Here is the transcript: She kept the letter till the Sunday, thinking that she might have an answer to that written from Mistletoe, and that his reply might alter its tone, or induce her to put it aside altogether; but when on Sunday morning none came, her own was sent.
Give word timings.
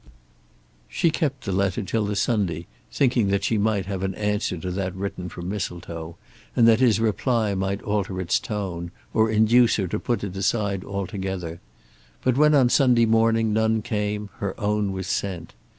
She 0.89 1.11
kept 1.11 1.43
the 1.45 1.51
letter 1.51 1.83
till 1.83 2.07
the 2.07 2.15
Sunday, 2.15 2.65
thinking 2.91 3.27
that 3.27 3.43
she 3.43 3.59
might 3.59 3.85
have 3.85 4.01
an 4.01 4.15
answer 4.15 4.57
to 4.57 4.71
that 4.71 4.95
written 4.95 5.29
from 5.29 5.47
Mistletoe, 5.47 6.17
and 6.55 6.67
that 6.67 6.79
his 6.79 6.99
reply 6.99 7.53
might 7.53 7.83
alter 7.83 8.19
its 8.19 8.39
tone, 8.39 8.89
or 9.13 9.29
induce 9.29 9.75
her 9.75 9.85
to 9.89 9.99
put 9.99 10.23
it 10.23 10.35
aside 10.35 10.83
altogether; 10.83 11.59
but 12.23 12.35
when 12.35 12.55
on 12.55 12.67
Sunday 12.69 13.05
morning 13.05 13.53
none 13.53 13.83
came, 13.83 14.31
her 14.37 14.59
own 14.59 14.91
was 14.91 15.05
sent. 15.05 15.53